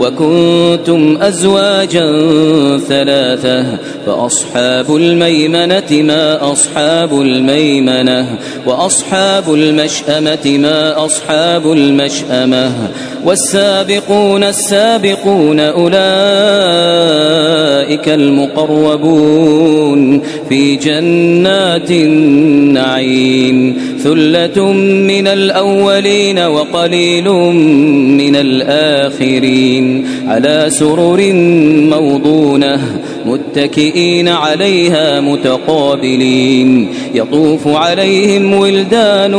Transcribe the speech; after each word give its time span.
وكنتم 0.00 1.18
أزواجا 1.22 2.06
ثلاثة 2.88 3.78
فأصحاب 4.06 4.96
الميمنة 4.96 6.02
ما 6.02 6.52
أصحاب 6.52 7.20
الميمنة 7.20 8.38
وأصحاب 8.66 9.54
المشأمة 9.54 10.58
ما 10.58 11.04
أصحاب 11.04 11.72
المشأمة. 11.72 12.72
والسابقون 13.24 14.44
السابقون 14.44 15.60
أولئك 15.60 16.00
المقربون 18.08 19.70
في 20.48 20.76
جنات 20.76 21.90
النعيم 21.90 23.76
ثلة 24.02 24.72
من 24.72 25.26
الأولين 25.26 26.38
وقليل 26.38 27.28
من 28.18 28.36
الآخرين 28.36 30.06
على 30.26 30.66
سرر 30.68 31.32
موضونة 31.90 32.80
متكئين 33.26 34.28
عليها 34.28 35.20
متقابلين. 35.20 36.88
يطوف 37.14 37.68
عليهم 37.68 38.54
ولدان 38.54 39.34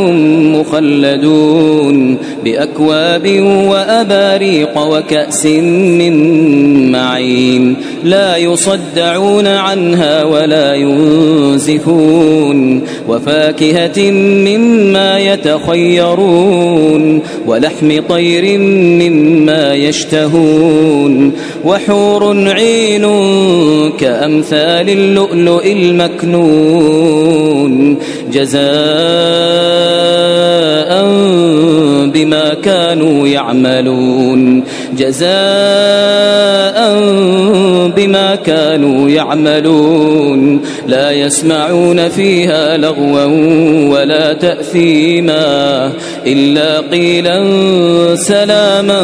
مخلدون 0.52 2.17
بأكواب 2.44 3.39
وأباريق 3.70 4.78
وكأس 4.78 5.45
من 5.45 6.92
معين. 6.92 7.75
لا 8.03 8.38
يصدعون 8.38 9.47
عنها 9.47 10.23
ولا 10.23 10.75
ينزفون. 10.75 12.81
وفاكهة 13.09 14.11
مما 14.22 15.20
يتخيرون. 15.20 17.22
ولحم 17.48 18.02
طير 18.09 18.59
مما 18.59 19.73
يشتهون. 19.73 21.31
وحور 21.66 22.50
عين 22.50 23.05
كأمثال 24.02 24.89
اللؤلؤ 24.89 25.66
المكنون 25.66 27.11
جزاء 28.31 28.61
بما 32.13 32.53
كانوا 32.63 33.27
يعملون 33.27 34.63
جزاء 34.97 35.31
بما 37.95 38.35
كانوا 38.45 39.09
يعملون. 39.09 40.61
لا 40.88 41.11
يسمعون 41.11 42.09
فيها 42.09 42.77
لغوا 42.77 43.25
ولا 43.89 44.33
تأثيما 44.33 45.91
إلا 46.27 46.80
قيلا 46.80 47.45
سلاما 48.15 49.02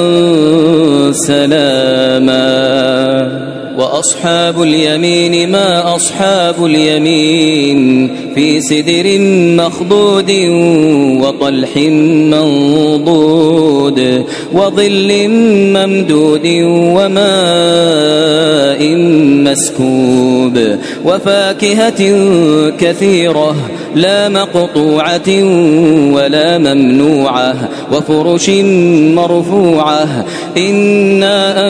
سلاما. 1.11 2.86
وأصحاب 3.77 4.61
اليمين 4.61 5.51
ما 5.51 5.95
أصحاب 5.95 6.65
اليمين 6.65 8.09
في 8.35 8.61
سدر 8.61 9.19
مخضود 9.65 10.31
وطلح 11.21 11.77
منضود 12.33 14.23
وظل 14.53 15.27
ممدود 15.75 16.47
وماء 16.97 17.27
مسكوب 19.45 20.59
وفاكهة 21.05 22.01
كثيرة 22.79 23.55
لا 23.95 24.29
مقطوعة 24.29 25.29
ولا 26.13 26.57
ممنوعة 26.57 27.69
وفرش 27.91 28.49
مرفوعة 29.15 30.25
إنا 30.57 31.69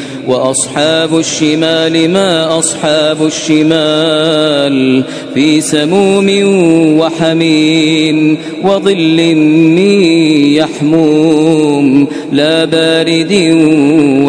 وأصحاب 0.27 1.17
الشمال 1.17 2.09
ما 2.09 2.59
أصحاب 2.59 3.25
الشمال 3.25 5.03
في 5.33 5.61
سموم 5.61 6.29
وحميم 6.99 8.37
وظل 8.63 9.35
من 9.35 10.03
يحموم 10.53 12.07
لا 12.31 12.65
بارد 12.65 13.31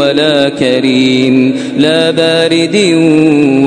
ولا 0.02 0.48
كريم 0.48 1.54
لا 1.78 2.10
بارد 2.10 2.76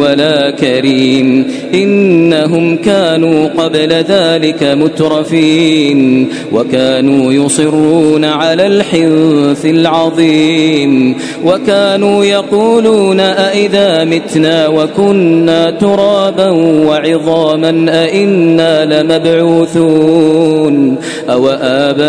ولا 0.02 0.52
كريم. 0.52 1.48
إنهم 1.74 2.78
كانوا 2.78 3.48
قبل 3.48 3.94
ذلك 3.94 4.64
مترفين 4.64 6.28
وكانوا 6.54 7.34
يصرون 7.34 8.26
على 8.26 8.68
الحنث 8.68 9.66
العظيم. 9.66 11.16
وكانوا 11.46 12.26
يقولون 12.26 13.20
أئذا 13.20 14.04
متنا 14.04 14.68
وكنا 14.68 15.72
ترابا 15.72 16.50
وعظاما 16.88 18.04
أئنا 18.04 18.86
لمبعوثون. 18.86 20.96
أو 21.30 21.50
آباؤنا 21.50 22.06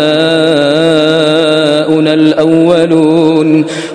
الأولون. 2.13 3.36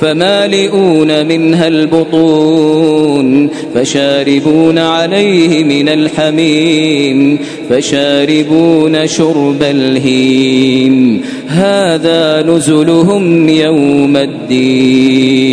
فمالئون 0.00 1.26
منها 1.26 1.68
البطون 1.68 3.50
فشاربون 3.74 4.78
عليه 4.78 5.64
من 5.64 5.88
الحميم 5.88 7.38
فشاربون 7.70 9.06
شرب 9.06 9.62
الهيم 9.62 11.22
هذا 11.48 12.42
نزلهم 12.42 13.48
يوم 13.48 14.16
الدين 14.16 15.52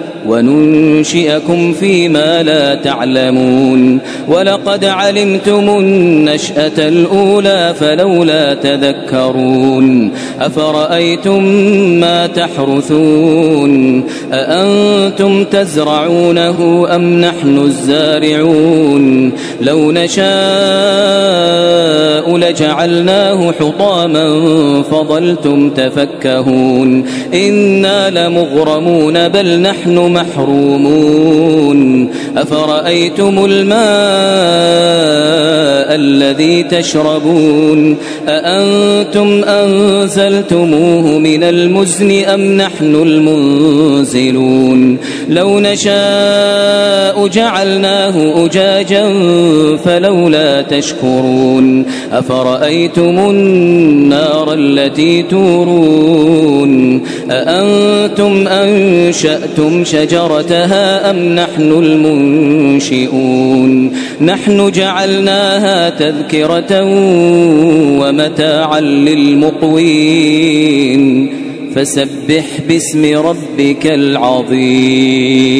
وننشئكم 0.27 1.73
فيما 1.73 2.43
لا 2.43 2.75
تعلمون. 2.75 3.99
ولقد 4.27 4.85
علمتم 4.85 5.69
النشأة 5.79 6.87
الأولى 6.87 7.73
فلولا 7.79 8.53
تذكرون. 8.53 10.11
أفرأيتم 10.39 11.43
ما 11.99 12.27
تحرثون؟ 12.27 14.03
أأنتم 14.33 15.43
تزرعونه 15.43 16.87
أم 16.95 17.21
نحن 17.21 17.57
الزارعون؟ 17.57 19.31
لو 19.61 19.91
نشاء 19.91 20.21
لجعلناه 22.37 23.51
حطاما 23.51 24.27
فظلتم 24.91 25.69
تفكهون. 25.69 27.05
إنا 27.33 28.09
لمغرمون 28.09 29.27
بل 29.27 29.61
نحن 29.61 30.10
محرومون. 30.13 32.09
أفرأيتم 32.37 33.45
الماء 33.45 33.81
الذي 35.95 36.63
تشربون؟ 36.63 37.97
أأنتم 38.27 39.43
أنزلتموه 39.43 41.19
من 41.19 41.43
المزن 41.43 42.23
أم 42.23 42.57
نحن 42.57 42.95
المنزلون؟ 42.95 44.97
لو 45.29 45.59
نشاء 45.59 47.27
جعلناه 47.27 48.45
أجاجا 48.45 49.03
فلولا 49.85 50.61
تشكرون. 50.61 51.85
أفرأيتم 52.11 53.29
النار 53.29 54.53
التي 54.53 55.23
تورون؟ 55.23 57.01
أأنتم 57.31 58.47
أنشأتم 59.11 59.83
شجرتها 59.83 61.09
أم 61.09 61.35
نحن 61.35 61.71
المنشئون؟ 61.71 63.91
نحن 64.21 64.71
جعلناها 64.71 65.89
تذكرة 65.89 66.83
ومتاعا 67.99 68.81
للمقوين. 68.81 70.21
فسبح 71.75 72.45
باسم 72.67 73.17
ربك 73.17 73.85
العظيم. 73.85 75.51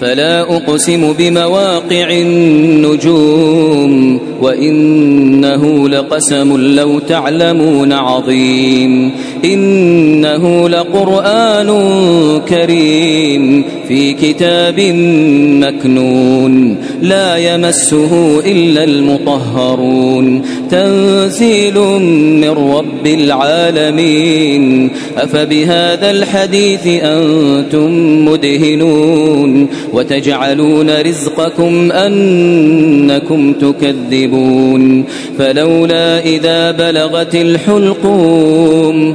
فلا 0.00 0.40
أقسم 0.40 1.12
بمواقع 1.18 2.10
النجوم 2.10 4.20
وإنه 4.42 5.88
لقسم 5.88 6.56
لو 6.56 6.98
تعلمون 6.98 7.92
عظيم. 7.92 9.12
إنه 9.44 10.68
لقرآن 10.68 11.70
كريم 12.48 13.64
في 13.88 14.12
كتاب 14.12 14.80
مكنون 15.60 16.76
لا 17.02 17.36
يمسه 17.36 18.40
إلا 18.46 18.84
المطهرون 18.84 20.42
تنزيل 20.70 21.78
من 22.40 22.50
رب 22.50 23.06
العالمين 23.06 24.90
أفبهذا 25.16 26.10
الحديث 26.10 26.86
أنتم 26.86 28.24
مدهنون 28.24 29.68
وتجعلون 29.92 30.90
رزقكم 31.00 31.92
أنكم 31.92 33.52
تكذبون 33.52 35.04
فلولا 35.38 36.20
إذا 36.24 36.70
بلغت 36.70 37.34
الحلقوم 37.34 39.14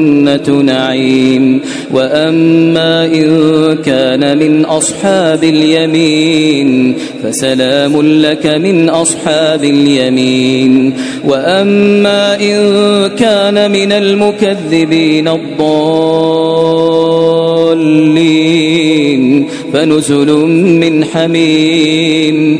نعيم. 0.49 1.61
وأما 1.93 3.05
إن 3.05 3.77
كان 3.85 4.37
من 4.37 4.65
أصحاب 4.65 5.43
اليمين 5.43 6.95
فسلام 7.23 8.01
لك 8.01 8.45
من 8.45 8.89
أصحاب 8.89 9.63
اليمين. 9.63 10.93
وأما 11.25 12.35
إن 12.35 12.57
كان 13.19 13.71
من 13.71 13.91
المكذبين 13.91 15.27
الضالين 15.27 16.01
فنزل 19.73 20.31
من 20.81 21.05
حميم. 21.05 22.59